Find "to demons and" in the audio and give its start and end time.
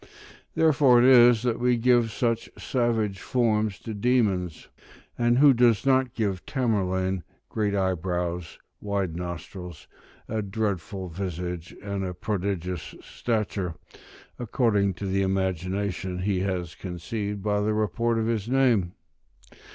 3.81-5.37